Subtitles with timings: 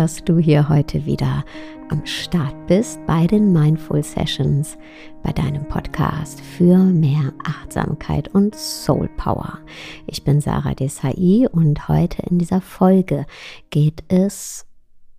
[0.00, 1.44] Dass du hier heute wieder
[1.90, 4.78] am Start bist bei den Mindful Sessions,
[5.22, 9.58] bei deinem Podcast für mehr Achtsamkeit und Soul Power.
[10.06, 13.26] Ich bin Sarah Desai und heute in dieser Folge
[13.68, 14.64] geht es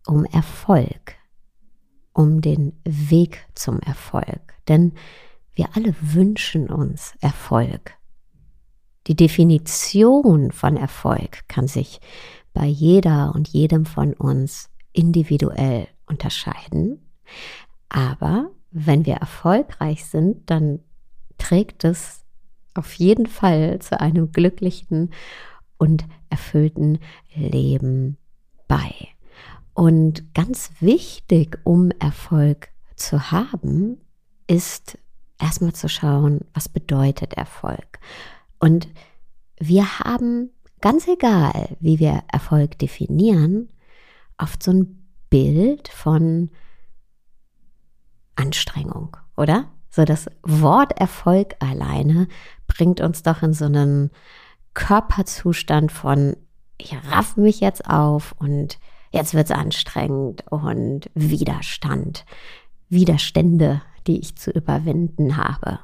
[0.07, 1.13] um Erfolg,
[2.13, 4.55] um den Weg zum Erfolg.
[4.67, 4.93] Denn
[5.53, 7.93] wir alle wünschen uns Erfolg.
[9.05, 12.01] Die Definition von Erfolg kann sich
[12.53, 16.99] bei jeder und jedem von uns individuell unterscheiden.
[17.89, 20.79] Aber wenn wir erfolgreich sind, dann
[21.37, 22.23] trägt es
[22.73, 25.11] auf jeden Fall zu einem glücklichen
[25.77, 26.99] und erfüllten
[27.35, 28.17] Leben
[28.67, 28.93] bei.
[29.73, 33.99] Und ganz wichtig, um Erfolg zu haben,
[34.47, 34.97] ist
[35.39, 37.99] erstmal zu schauen, was bedeutet Erfolg.
[38.59, 38.87] Und
[39.59, 43.69] wir haben, ganz egal, wie wir Erfolg definieren,
[44.41, 46.49] oft so ein Bild von
[48.35, 49.65] Anstrengung, oder?
[49.89, 52.27] So das Wort Erfolg alleine
[52.67, 54.09] bringt uns doch in so einen
[54.73, 56.37] Körperzustand von,
[56.77, 58.79] ich raff mich jetzt auf und
[59.11, 62.25] jetzt wird es anstrengend und Widerstand,
[62.87, 65.79] Widerstände, die ich zu überwinden habe.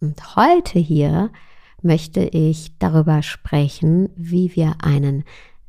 [0.00, 1.30] Und heute hier
[1.80, 5.24] möchte ich darüber sprechen, wie wir einen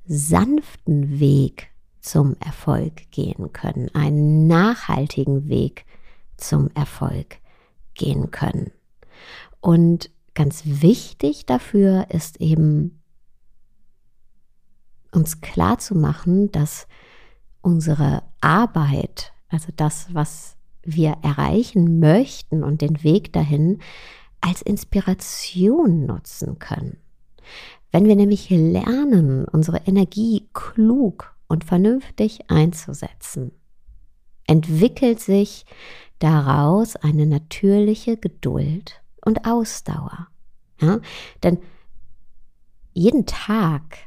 [0.06, 1.70] sanften Weg
[2.06, 5.86] zum Erfolg gehen können, einen nachhaltigen Weg
[6.38, 7.38] zum Erfolg
[7.96, 8.72] gehen können.
[9.60, 13.02] Und ganz wichtig dafür ist eben
[15.12, 16.88] uns klar zu machen, dass
[17.62, 23.80] unsere Arbeit, also das, was wir erreichen möchten und den Weg dahin,
[24.42, 26.98] als Inspiration nutzen können.
[27.92, 33.52] Wenn wir nämlich lernen, unsere Energie klug und vernünftig einzusetzen,
[34.48, 35.66] entwickelt sich
[36.20, 40.28] daraus eine natürliche Geduld und Ausdauer.
[40.80, 41.00] Ja?
[41.44, 41.60] Denn
[42.94, 43.98] jeden Tag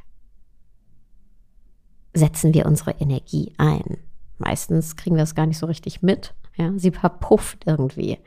[2.13, 3.97] setzen wir unsere Energie ein.
[4.37, 6.33] Meistens kriegen wir es gar nicht so richtig mit.
[6.55, 8.17] Ja, sie verpufft irgendwie.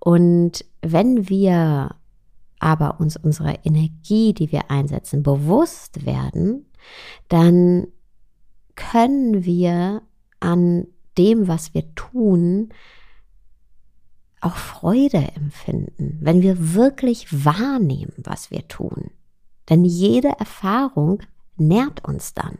[0.00, 1.94] Und wenn wir
[2.58, 6.66] aber uns unserer Energie, die wir einsetzen, bewusst werden,
[7.28, 7.88] dann
[8.78, 10.02] können wir
[10.38, 10.86] an
[11.18, 12.68] dem, was wir tun,
[14.40, 19.10] auch Freude empfinden, wenn wir wirklich wahrnehmen, was wir tun.
[19.68, 21.22] Denn jede Erfahrung
[21.56, 22.58] nährt uns dann.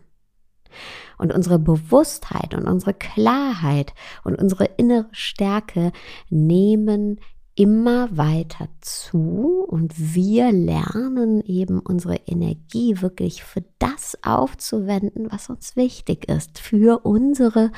[1.18, 5.92] Und unsere Bewusstheit und unsere Klarheit und unsere innere Stärke
[6.30, 7.20] nehmen
[7.58, 15.74] immer weiter zu und wir lernen eben unsere Energie wirklich für das aufzuwenden, was uns
[15.74, 17.72] wichtig ist, für unsere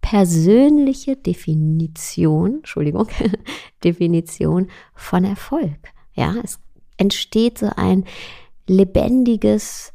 [0.00, 3.08] persönliche Definition, Entschuldigung,
[3.84, 5.76] Definition von Erfolg.
[6.14, 6.58] Ja, es
[6.96, 8.04] entsteht so ein
[8.66, 9.92] lebendiges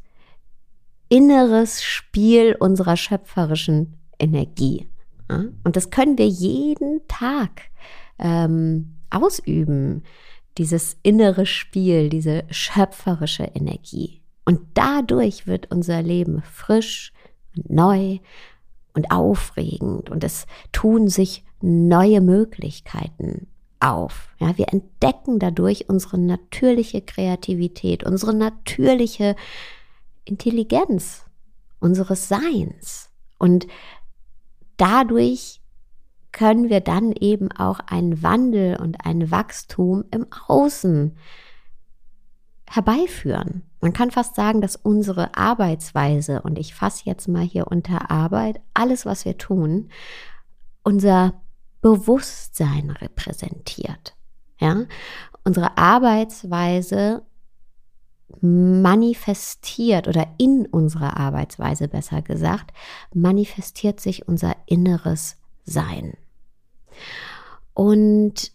[1.08, 4.88] inneres Spiel unserer schöpferischen Energie.
[5.28, 7.62] Und das können wir jeden Tag
[8.20, 10.02] ähm, ausüben,
[10.58, 14.20] dieses innere Spiel, diese schöpferische Energie.
[14.44, 17.12] Und dadurch wird unser Leben frisch
[17.56, 18.18] und neu
[18.92, 23.48] und aufregend und es tun sich neue Möglichkeiten
[23.80, 24.34] auf.
[24.38, 29.34] Ja, wir entdecken dadurch unsere natürliche Kreativität, unsere natürliche
[30.24, 31.24] Intelligenz
[31.80, 33.10] unseres Seins.
[33.38, 33.66] Und
[34.76, 35.60] dadurch
[36.34, 41.16] können wir dann eben auch einen Wandel und ein Wachstum im Außen
[42.68, 43.62] herbeiführen.
[43.80, 48.60] Man kann fast sagen, dass unsere Arbeitsweise, und ich fasse jetzt mal hier unter Arbeit,
[48.74, 49.90] alles, was wir tun,
[50.82, 51.40] unser
[51.80, 54.16] Bewusstsein repräsentiert.
[54.58, 54.84] Ja?
[55.44, 57.22] Unsere Arbeitsweise
[58.40, 62.72] manifestiert oder in unserer Arbeitsweise besser gesagt,
[63.12, 66.14] manifestiert sich unser inneres Sein.
[67.72, 68.52] Und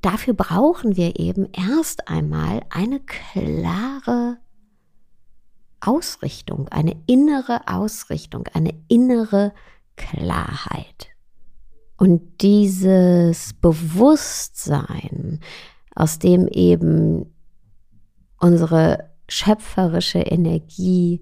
[0.00, 4.38] dafür brauchen wir eben erst einmal eine klare
[5.80, 9.52] Ausrichtung, eine innere Ausrichtung, eine innere
[9.96, 11.08] Klarheit.
[11.96, 15.40] Und dieses Bewusstsein,
[15.94, 17.32] aus dem eben
[18.38, 21.20] unsere schöpferische Energie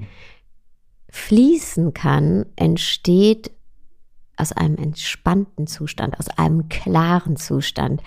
[1.10, 3.52] fließen kann, entsteht
[4.42, 8.02] aus einem entspannten Zustand, aus einem klaren Zustand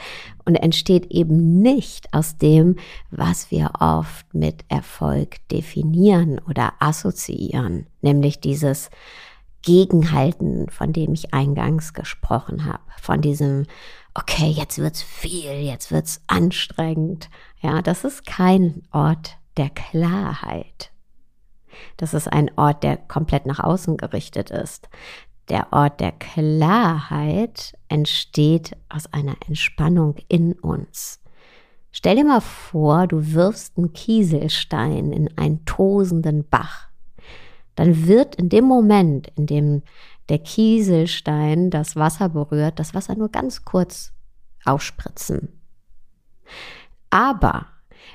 [0.46, 2.76] und entsteht eben nicht aus dem,
[3.10, 8.90] was wir oft mit Erfolg definieren oder assoziieren, nämlich dieses
[9.64, 13.66] Gegenhalten, von dem ich eingangs gesprochen habe, von diesem
[14.14, 17.30] okay, jetzt wird's viel, jetzt wird's anstrengend.
[17.62, 20.92] Ja, das ist kein Ort der Klarheit.
[21.98, 24.90] Das ist ein Ort, der komplett nach außen gerichtet ist.
[25.50, 31.20] Der Ort der Klarheit entsteht aus einer Entspannung in uns.
[31.92, 36.90] Stell dir mal vor, du wirfst einen Kieselstein in einen tosenden Bach.
[37.76, 39.84] Dann wird in dem Moment, in dem
[40.30, 44.14] der Kieselstein das Wasser berührt, das Wasser nur ganz kurz
[44.66, 45.62] aufspritzen.
[47.12, 47.68] Aber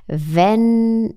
[0.07, 1.15] wenn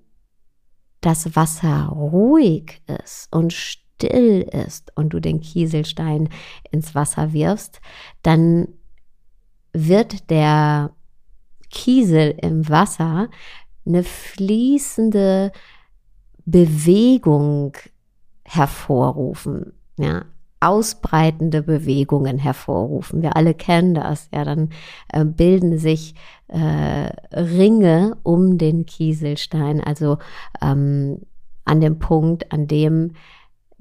[1.01, 6.29] das Wasser ruhig ist und still ist und du den Kieselstein
[6.71, 7.79] ins Wasser wirfst,
[8.21, 8.67] dann
[9.71, 10.91] wird der
[11.69, 13.29] Kiesel im Wasser
[13.85, 15.51] eine fließende
[16.45, 17.73] Bewegung
[18.43, 19.73] hervorrufen.
[19.97, 20.25] Ja,
[20.59, 23.21] ausbreitende Bewegungen hervorrufen.
[23.21, 24.29] Wir alle kennen das.
[24.33, 24.69] Ja, dann
[25.09, 26.15] äh, bilden sich
[26.47, 30.17] äh, Ringe um den Kieselstein, also
[30.61, 31.21] ähm,
[31.65, 33.13] an dem Punkt, an dem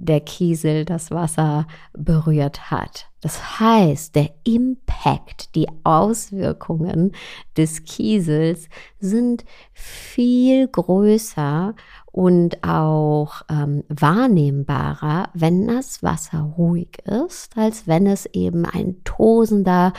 [0.02, 3.06] der Kiesel das Wasser berührt hat.
[3.20, 7.12] Das heißt, der Impact, die Auswirkungen
[7.56, 8.68] des Kiesels
[8.98, 11.74] sind viel größer
[12.10, 19.92] und auch ähm, wahrnehmbarer, wenn das Wasser ruhig ist, als wenn es eben ein tosender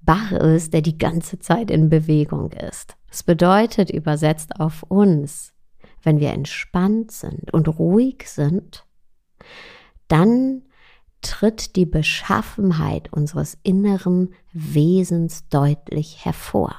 [0.00, 2.96] Bach ist, der die ganze Zeit in Bewegung ist.
[3.08, 5.52] Das bedeutet übersetzt auf uns,
[6.02, 8.86] wenn wir entspannt sind und ruhig sind,
[10.08, 10.62] dann
[11.22, 16.74] tritt die Beschaffenheit unseres inneren Wesens deutlich hervor.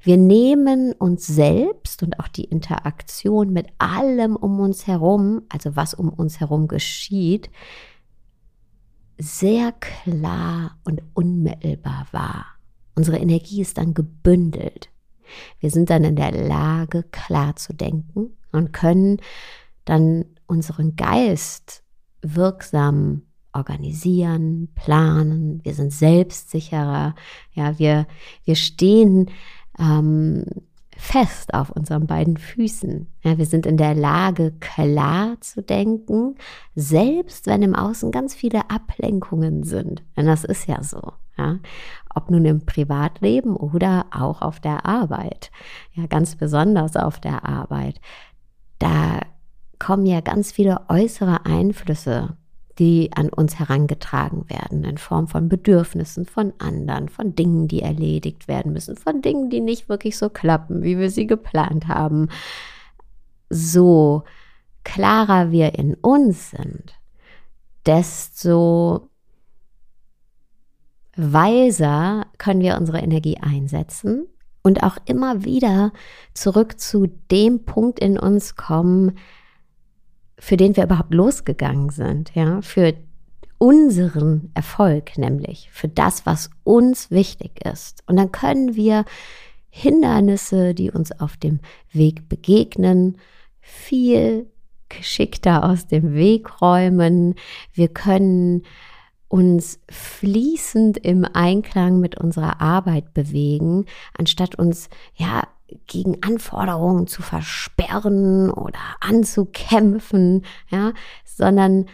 [0.00, 5.94] Wir nehmen uns selbst und auch die Interaktion mit allem um uns herum, also was
[5.94, 7.50] um uns herum geschieht,
[9.18, 12.46] sehr klar und unmittelbar wahr.
[12.94, 14.90] Unsere Energie ist dann gebündelt.
[15.60, 19.20] Wir sind dann in der Lage, klar zu denken und können
[19.84, 21.84] dann unseren Geist
[22.22, 23.22] wirksam
[23.52, 25.60] organisieren, planen.
[25.64, 27.14] Wir sind selbstsicherer.
[27.52, 28.06] Ja, wir,
[28.44, 29.30] wir stehen
[29.78, 30.44] ähm,
[30.96, 33.06] fest auf unseren beiden Füßen.
[33.22, 36.34] Ja, wir sind in der Lage, klar zu denken,
[36.74, 40.02] selbst wenn im Außen ganz viele Ablenkungen sind.
[40.16, 41.12] Denn das ist ja so.
[41.36, 41.60] Ja,
[42.12, 45.52] ob nun im Privatleben oder auch auf der Arbeit.
[45.92, 48.00] Ja, ganz besonders auf der Arbeit.
[48.80, 49.20] Da
[49.78, 52.36] kommen ja ganz viele äußere Einflüsse
[52.78, 58.46] die an uns herangetragen werden in Form von Bedürfnissen von anderen, von Dingen, die erledigt
[58.46, 62.28] werden müssen, von Dingen, die nicht wirklich so klappen, wie wir sie geplant haben.
[63.50, 64.22] So
[64.84, 66.94] klarer wir in uns sind,
[67.84, 69.10] desto
[71.16, 74.28] weiser können wir unsere Energie einsetzen
[74.62, 75.92] und auch immer wieder
[76.32, 79.18] zurück zu dem Punkt in uns kommen,
[80.38, 82.94] für den wir überhaupt losgegangen sind, ja, für
[83.58, 88.04] unseren Erfolg, nämlich für das, was uns wichtig ist.
[88.06, 89.04] Und dann können wir
[89.70, 91.60] Hindernisse, die uns auf dem
[91.92, 93.18] Weg begegnen,
[93.60, 94.46] viel
[94.88, 97.34] geschickter aus dem Weg räumen.
[97.74, 98.62] Wir können
[99.28, 103.84] uns fließend im Einklang mit unserer Arbeit bewegen,
[104.16, 105.42] anstatt uns ja
[105.86, 110.92] gegen Anforderungen zu versperren oder anzukämpfen, ja,
[111.24, 111.86] sondern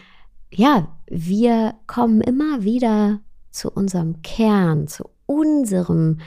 [0.49, 3.19] ja, wir kommen immer wieder
[3.51, 6.19] zu unserem Kern, zu unserem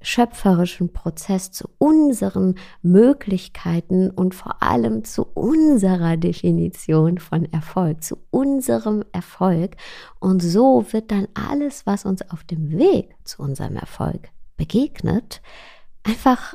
[0.00, 9.04] schöpferischen Prozess, zu unseren Möglichkeiten und vor allem zu unserer Definition von Erfolg, zu unserem
[9.12, 9.76] Erfolg.
[10.20, 15.42] Und so wird dann alles, was uns auf dem Weg zu unserem Erfolg begegnet,
[16.04, 16.54] einfach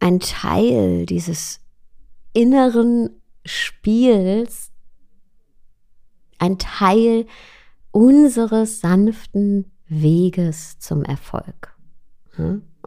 [0.00, 1.60] ein Teil dieses
[2.32, 3.10] inneren
[3.44, 4.70] Spiels,
[6.38, 7.26] ein Teil
[7.90, 11.74] unseres sanften Weges zum Erfolg.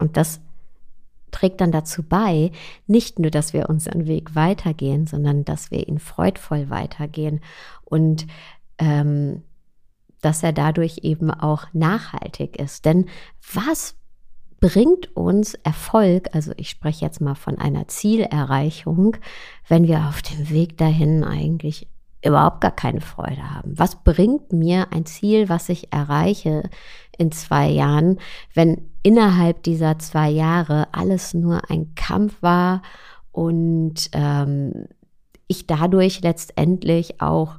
[0.00, 0.40] Und das
[1.30, 2.50] trägt dann dazu bei,
[2.86, 7.40] nicht nur, dass wir unseren Weg weitergehen, sondern dass wir ihn freudvoll weitergehen
[7.84, 8.26] und
[8.78, 9.42] ähm,
[10.20, 12.84] dass er dadurch eben auch nachhaltig ist.
[12.84, 13.06] Denn
[13.54, 13.94] was
[14.60, 19.16] bringt uns Erfolg, also ich spreche jetzt mal von einer Zielerreichung,
[19.68, 21.88] wenn wir auf dem Weg dahin eigentlich
[22.22, 23.78] überhaupt gar keine Freude haben.
[23.78, 26.68] Was bringt mir ein Ziel, was ich erreiche
[27.20, 28.18] in zwei Jahren,
[28.54, 32.82] wenn innerhalb dieser zwei Jahre alles nur ein Kampf war
[33.32, 34.86] und ähm,
[35.46, 37.58] ich dadurch letztendlich auch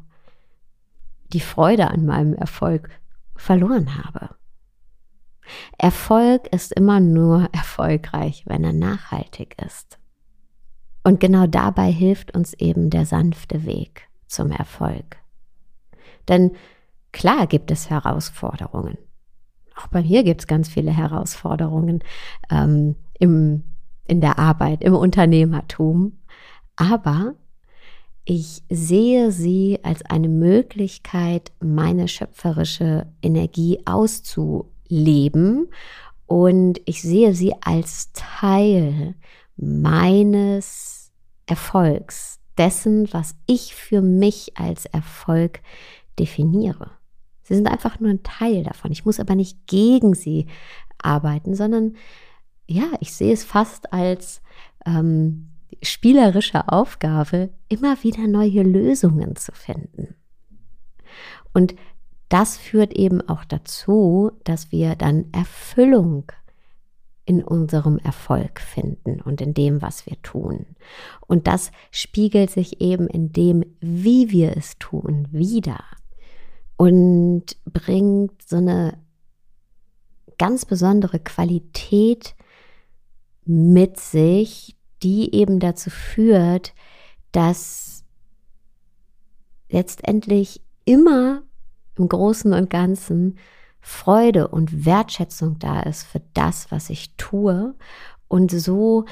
[1.34, 2.90] die Freude an meinem Erfolg
[3.36, 4.36] verloren habe.
[5.78, 9.98] Erfolg ist immer nur erfolgreich, wenn er nachhaltig ist.
[11.04, 15.18] Und genau dabei hilft uns eben der sanfte Weg zum Erfolg.
[16.28, 16.52] Denn
[17.12, 18.98] klar gibt es Herausforderungen.
[19.76, 22.04] Auch bei mir gibt es ganz viele Herausforderungen
[22.50, 23.64] ähm, im,
[24.06, 26.20] in der Arbeit, im Unternehmertum.
[26.76, 27.36] Aber
[28.26, 35.70] ich sehe sie als eine Möglichkeit, meine schöpferische Energie auszuleben
[36.28, 39.16] und ich sehe sie als Teil
[39.58, 41.12] meines
[41.46, 45.62] Erfolgs, dessen, was ich für mich als Erfolg
[46.20, 46.92] definiere.
[47.52, 48.94] Sie sind einfach nur ein Teil davon.
[48.94, 50.46] Ich muss aber nicht gegen sie
[51.00, 51.98] arbeiten, sondern
[52.66, 54.42] ja, ich sehe es fast als
[54.86, 55.50] ähm,
[55.84, 60.16] spielerische Aufgabe, immer wieder neue Lösungen zu finden.
[61.54, 61.76] Und
[62.30, 66.32] das führt eben auch dazu, dass wir dann Erfüllung
[67.26, 70.68] in unserem Erfolg finden und in dem, was wir tun.
[71.28, 75.84] Und das spiegelt sich eben in dem, wie wir es tun, wieder
[76.82, 78.98] und bringt so eine
[80.40, 82.34] ganz besondere Qualität
[83.46, 86.74] mit sich, die eben dazu führt,
[87.34, 88.04] dass
[89.70, 91.44] letztendlich immer
[92.00, 93.38] im Großen und Ganzen
[93.80, 97.76] Freude und Wertschätzung da ist für das, was ich tue
[98.28, 99.06] und so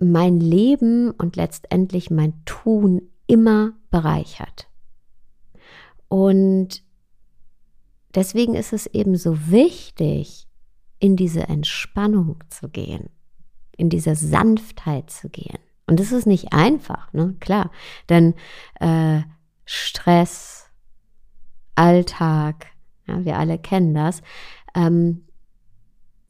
[0.00, 4.65] mein Leben und letztendlich mein Tun immer bereichert.
[6.08, 6.82] Und
[8.14, 10.46] deswegen ist es eben so wichtig,
[10.98, 13.10] in diese Entspannung zu gehen
[13.76, 15.58] in diese Sanftheit zu gehen.
[15.86, 17.36] Und das ist nicht einfach, ne?
[17.40, 17.70] Klar.
[18.08, 18.34] Denn
[18.80, 19.20] äh,
[19.64, 20.68] Stress,
[21.74, 22.66] Alltag,
[23.06, 24.22] ja, wir alle kennen das,
[24.74, 25.26] ähm,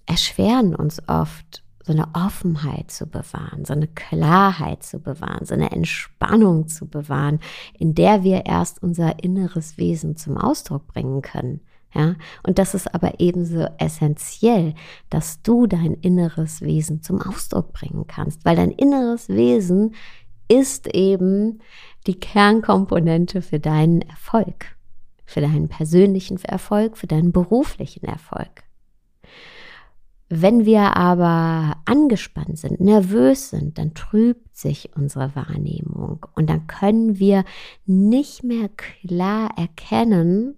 [0.04, 5.70] erschweren uns oft, so eine Offenheit zu bewahren, so eine Klarheit zu bewahren, so eine
[5.70, 7.38] Entspannung zu bewahren,
[7.78, 11.60] in der wir erst unser inneres Wesen zum Ausdruck bringen können.
[11.94, 14.74] Ja, und das ist aber ebenso essentiell,
[15.10, 19.94] dass du dein inneres Wesen zum Ausdruck bringen kannst, weil dein inneres Wesen
[20.48, 21.60] ist eben
[22.08, 24.76] die Kernkomponente für deinen Erfolg,
[25.24, 28.65] für deinen persönlichen Erfolg, für deinen beruflichen Erfolg.
[30.28, 37.20] Wenn wir aber angespannt sind, nervös sind, dann trübt sich unsere Wahrnehmung und dann können
[37.20, 37.44] wir
[37.84, 40.56] nicht mehr klar erkennen,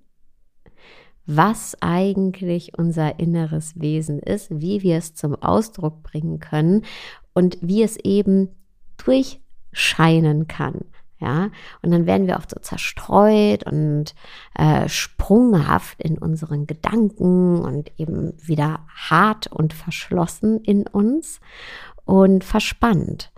[1.27, 6.87] was eigentlich unser inneres Wesen ist, wie wir es zum Ausdruck bringen können
[7.35, 8.49] und wie es eben
[8.97, 10.87] durchscheinen kann.
[11.21, 11.51] Ja,
[11.83, 14.15] und dann werden wir oft so zerstreut und
[14.55, 21.41] äh, sprunghaft in unseren Gedanken und eben wieder hart und verschlossen in uns
[22.05, 23.33] und verspannt.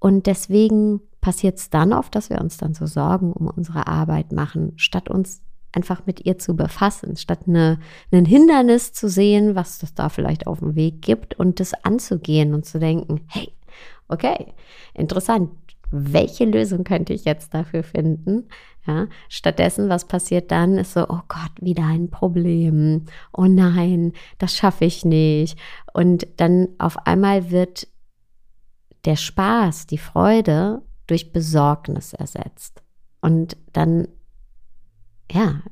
[0.00, 4.32] Und deswegen passiert es dann oft, dass wir uns dann so Sorgen um unsere Arbeit
[4.32, 5.42] machen, statt uns
[5.72, 7.78] einfach mit ihr zu befassen, statt eine,
[8.10, 12.54] ein Hindernis zu sehen, was es da vielleicht auf dem Weg gibt und das anzugehen
[12.54, 13.52] und zu denken, hey,
[14.08, 14.54] okay,
[14.94, 15.50] interessant,
[15.90, 18.48] welche Lösung könnte ich jetzt dafür finden?
[18.86, 23.04] Ja, stattdessen, was passiert dann, ist so, oh Gott, wieder ein Problem.
[23.32, 25.58] Oh nein, das schaffe ich nicht.
[25.92, 27.88] Und dann auf einmal wird
[29.04, 32.82] der Spaß, die Freude durch Besorgnis ersetzt.
[33.20, 34.06] Und dann
[35.32, 35.62] ja,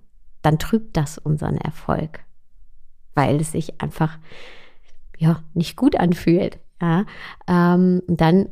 [0.42, 2.24] dann trübt das unseren Erfolg,
[3.14, 4.18] weil es sich einfach
[5.16, 6.58] ja nicht gut anfühlt.
[6.80, 7.06] Ja,
[7.48, 8.50] ähm, dann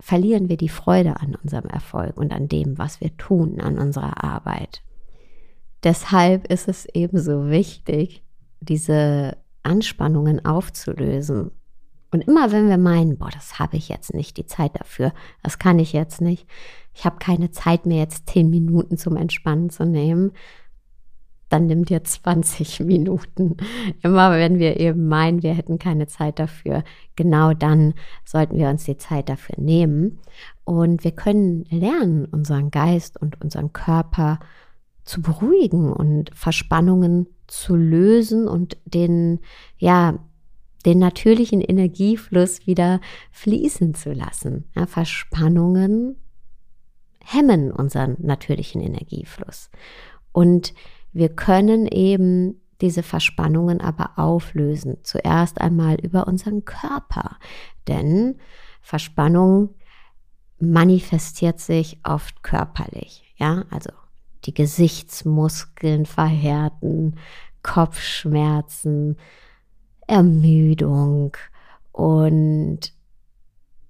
[0.00, 4.22] verlieren wir die Freude an unserem Erfolg und an dem, was wir tun, an unserer
[4.22, 4.82] Arbeit.
[5.84, 8.22] Deshalb ist es ebenso wichtig,
[8.60, 11.50] diese Anspannungen aufzulösen.
[12.10, 15.12] Und immer wenn wir meinen, boah, das habe ich jetzt nicht die Zeit dafür,
[15.42, 16.46] das kann ich jetzt nicht,
[16.94, 20.32] ich habe keine Zeit mehr, jetzt zehn Minuten zum Entspannen zu nehmen,
[21.48, 23.56] dann nimm dir 20 Minuten.
[24.02, 26.84] Immer wenn wir eben meinen, wir hätten keine Zeit dafür,
[27.14, 30.18] genau dann sollten wir uns die Zeit dafür nehmen.
[30.64, 34.40] Und wir können lernen, unseren Geist und unseren Körper
[35.04, 39.40] zu beruhigen und Verspannungen zu lösen und den,
[39.78, 40.18] ja,
[40.84, 43.00] den natürlichen Energiefluss wieder
[43.30, 44.64] fließen zu lassen.
[44.74, 46.16] Ja, Verspannungen
[47.24, 49.70] hemmen unseren natürlichen Energiefluss.
[50.32, 50.74] Und
[51.16, 54.98] wir können eben diese Verspannungen aber auflösen.
[55.02, 57.38] Zuerst einmal über unseren Körper.
[57.88, 58.36] Denn
[58.82, 59.70] Verspannung
[60.58, 63.24] manifestiert sich oft körperlich.
[63.36, 63.90] Ja, also
[64.44, 67.16] die Gesichtsmuskeln verhärten,
[67.62, 69.16] Kopfschmerzen,
[70.06, 71.34] Ermüdung.
[71.92, 72.92] Und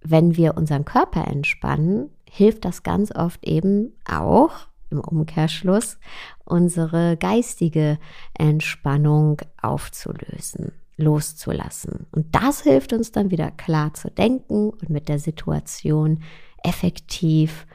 [0.01, 5.99] wenn wir unseren Körper entspannen, hilft das ganz oft eben auch im Umkehrschluss
[6.45, 7.99] unsere geistige
[8.35, 12.07] Entspannung aufzulösen, loszulassen.
[12.13, 16.23] Und das hilft uns dann wieder klar zu denken und mit der Situation
[16.63, 17.67] effektiv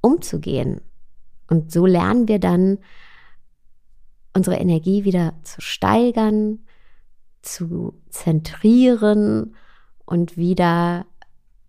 [0.00, 0.80] umzugehen.
[1.48, 2.78] Und so lernen wir dann,
[4.34, 6.60] unsere Energie wieder zu steigern,
[7.42, 9.56] zu zentrieren
[10.04, 11.06] und wieder,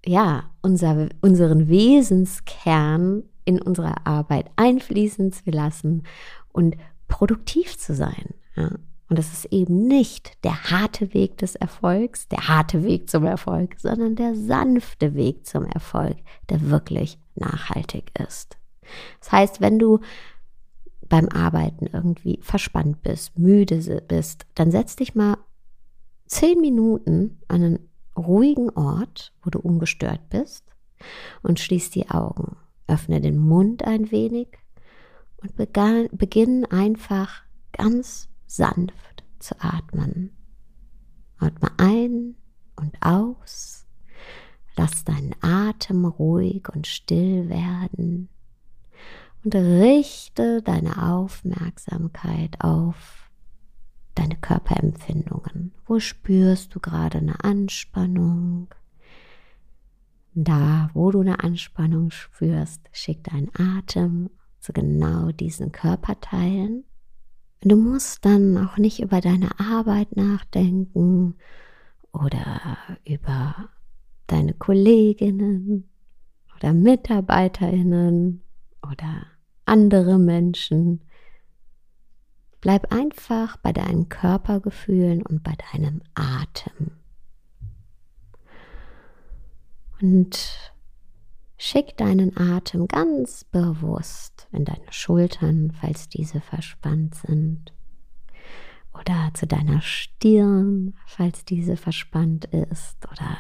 [0.05, 6.03] ja, unser, unseren Wesenskern in unsere Arbeit einfließen zu lassen
[6.51, 6.75] und
[7.07, 8.33] produktiv zu sein.
[8.55, 8.71] Ja.
[9.09, 13.75] Und das ist eben nicht der harte Weg des Erfolgs, der harte Weg zum Erfolg,
[13.77, 16.15] sondern der sanfte Weg zum Erfolg,
[16.49, 18.57] der wirklich nachhaltig ist.
[19.19, 19.99] Das heißt, wenn du
[21.09, 25.37] beim Arbeiten irgendwie verspannt bist, müde bist, dann setz dich mal
[26.25, 30.63] zehn Minuten an einen ruhigen Ort, wo du ungestört bist
[31.41, 32.55] und schließ die Augen.
[32.91, 34.49] Öffne den Mund ein wenig
[35.37, 40.31] und begann, beginn einfach ganz sanft zu atmen.
[41.37, 42.35] Atme ein
[42.75, 43.85] und aus.
[44.75, 48.29] Lass deinen Atem ruhig und still werden
[49.43, 53.29] und richte deine Aufmerksamkeit auf
[54.15, 55.73] deine Körperempfindungen.
[55.85, 58.67] Wo spürst du gerade eine Anspannung?
[60.33, 66.85] Da, wo du eine Anspannung spürst, schick deinen Atem zu genau diesen Körperteilen.
[67.61, 71.35] Du musst dann auch nicht über deine Arbeit nachdenken
[72.13, 73.69] oder über
[74.27, 75.89] deine Kolleginnen
[76.55, 78.41] oder Mitarbeiterinnen
[78.81, 79.25] oder
[79.65, 81.01] andere Menschen.
[82.61, 87.00] Bleib einfach bei deinen Körpergefühlen und bei deinem Atem.
[90.01, 90.73] Und
[91.57, 97.71] schick deinen Atem ganz bewusst in deine Schultern, falls diese verspannt sind.
[98.93, 102.97] Oder zu deiner Stirn, falls diese verspannt ist.
[103.11, 103.37] Oder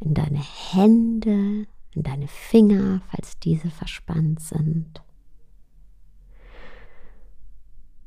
[0.00, 5.02] in deine Hände, in deine Finger, falls diese verspannt sind.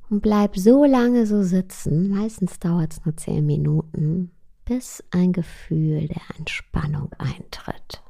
[0.10, 4.32] Und bleib so lange so sitzen, meistens dauert es nur zehn Minuten,
[4.66, 8.04] bis ein Gefühl der Entspannung eintritt.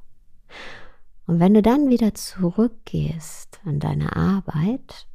[1.26, 5.08] Und wenn du dann wieder zurückgehst an deine Arbeit,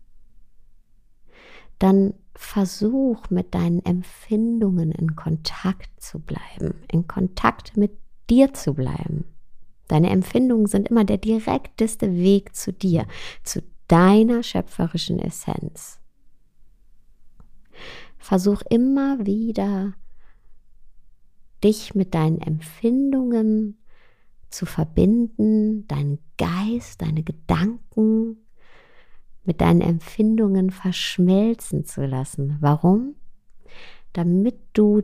[1.78, 7.92] dann versuch mit deinen Empfindungen in Kontakt zu bleiben, in Kontakt mit
[8.30, 9.24] dir zu bleiben.
[9.88, 13.06] Deine Empfindungen sind immer der direkteste Weg zu dir,
[13.42, 15.98] zu deiner schöpferischen Essenz.
[18.18, 19.94] Versuch immer wieder,
[21.62, 23.78] dich mit deinen Empfindungen
[24.50, 28.38] zu verbinden, deinen Geist, deine Gedanken
[29.44, 32.58] mit deinen Empfindungen verschmelzen zu lassen.
[32.60, 33.14] Warum?
[34.12, 35.02] Damit du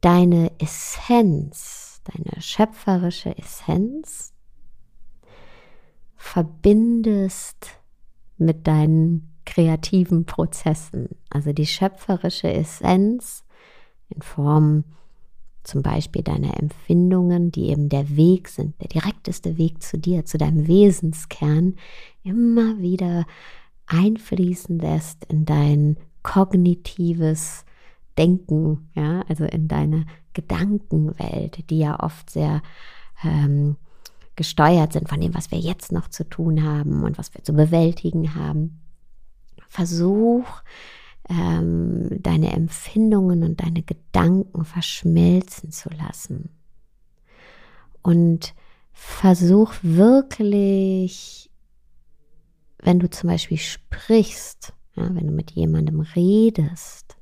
[0.00, 4.32] deine Essenz, deine schöpferische Essenz
[6.16, 7.80] verbindest
[8.38, 11.10] mit deinen kreativen Prozessen.
[11.30, 13.43] Also die schöpferische Essenz
[14.14, 14.84] in Form
[15.62, 20.36] zum Beispiel deiner Empfindungen, die eben der Weg sind, der direkteste Weg zu dir, zu
[20.36, 21.76] deinem Wesenskern,
[22.22, 23.24] immer wieder
[23.86, 27.64] einfließen lässt in dein kognitives
[28.16, 32.62] Denken, ja, also in deine Gedankenwelt, die ja oft sehr
[33.24, 33.76] ähm,
[34.36, 37.52] gesteuert sind von dem, was wir jetzt noch zu tun haben und was wir zu
[37.52, 38.80] bewältigen haben.
[39.68, 40.46] Versuch,
[41.28, 46.50] ähm, deine Empfindungen und deine Gedanken verschmelzen zu lassen.
[48.02, 48.54] Und
[48.92, 51.50] versuch wirklich,
[52.78, 57.16] wenn du zum Beispiel sprichst, ja, wenn du mit jemandem redest,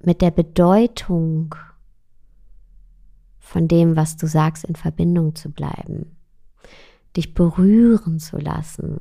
[0.00, 1.54] mit der Bedeutung
[3.38, 6.16] von dem, was du sagst, in Verbindung zu bleiben,
[7.16, 8.98] dich berühren zu lassen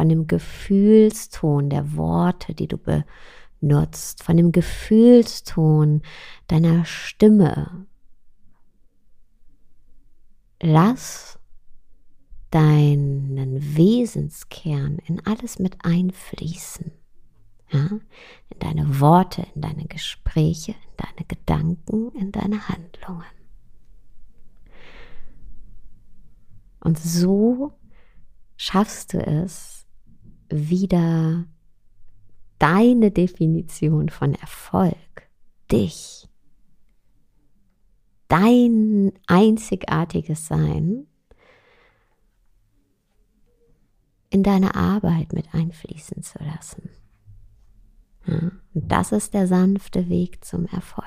[0.00, 6.00] von dem Gefühlston der Worte, die du benutzt, von dem Gefühlston
[6.46, 7.86] deiner Stimme.
[10.62, 11.38] lass
[12.50, 16.92] deinen Wesenskern in alles mit einfließen.
[17.70, 17.90] Ja?
[18.48, 23.24] In deine Worte, in deine Gespräche, in deine Gedanken, in deine Handlungen.
[26.80, 27.74] Und so
[28.62, 29.86] schaffst du es,
[30.50, 31.46] wieder
[32.58, 35.28] deine Definition von Erfolg,
[35.70, 36.28] dich,
[38.28, 41.06] dein einzigartiges Sein
[44.30, 46.90] in deine Arbeit mit einfließen zu lassen.
[48.26, 51.06] Ja, das ist der sanfte Weg zum Erfolg.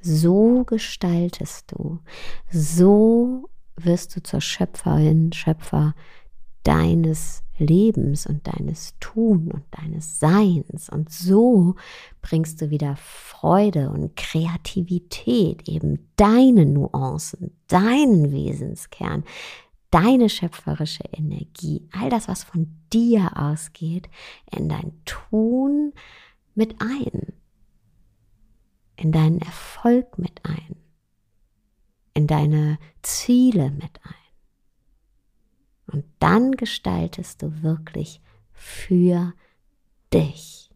[0.00, 2.00] So gestaltest du,
[2.52, 5.94] so wirst du zur Schöpferin, Schöpfer
[6.66, 10.88] deines Lebens und deines Tun und deines Seins.
[10.90, 11.76] Und so
[12.20, 19.22] bringst du wieder Freude und Kreativität, eben deine Nuancen, deinen Wesenskern,
[19.90, 24.08] deine schöpferische Energie, all das, was von dir ausgeht,
[24.50, 25.92] in dein Tun
[26.56, 27.32] mit ein,
[28.96, 30.76] in deinen Erfolg mit ein,
[32.12, 34.25] in deine Ziele mit ein.
[35.86, 38.20] Und dann gestaltest du wirklich
[38.52, 39.32] für
[40.12, 40.70] dich.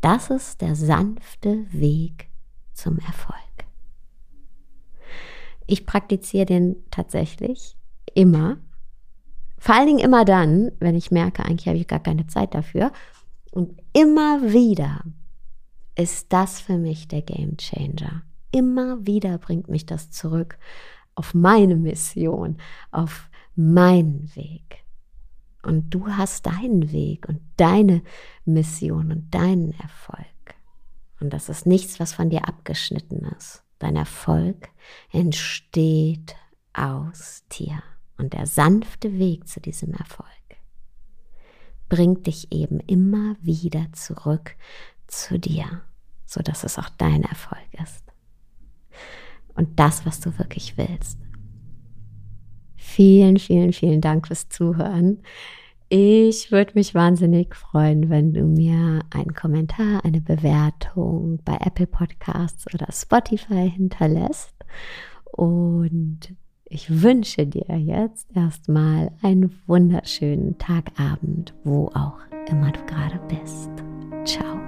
[0.00, 2.28] Das ist der sanfte Weg
[2.72, 3.38] zum Erfolg.
[5.66, 7.76] Ich praktiziere den tatsächlich
[8.14, 8.58] immer.
[9.58, 12.90] Vor allen Dingen immer dann, wenn ich merke, eigentlich habe ich gar keine Zeit dafür.
[13.52, 15.04] Und immer wieder
[15.94, 18.22] ist das für mich der Game Changer.
[18.50, 20.58] Immer wieder bringt mich das zurück
[21.14, 22.56] auf meine Mission,
[22.90, 24.84] auf meinen Weg.
[25.62, 28.02] Und du hast deinen Weg und deine
[28.44, 30.26] Mission und deinen Erfolg.
[31.20, 33.62] Und das ist nichts, was von dir abgeschnitten ist.
[33.78, 34.70] Dein Erfolg
[35.12, 36.34] entsteht
[36.72, 37.82] aus dir.
[38.18, 40.28] Und der sanfte Weg zu diesem Erfolg
[41.88, 44.56] bringt dich eben immer wieder zurück
[45.06, 45.82] zu dir,
[46.24, 48.02] sodass es auch dein Erfolg ist.
[49.54, 51.18] Und das, was du wirklich willst.
[52.94, 55.22] Vielen, vielen, vielen Dank fürs Zuhören.
[55.88, 62.66] Ich würde mich wahnsinnig freuen, wenn du mir einen Kommentar, eine Bewertung bei Apple Podcasts
[62.74, 64.54] oder Spotify hinterlässt.
[65.30, 66.34] Und
[66.66, 72.18] ich wünsche dir jetzt erstmal einen wunderschönen Tagabend, wo auch
[72.50, 73.70] immer du gerade bist.
[74.26, 74.61] Ciao.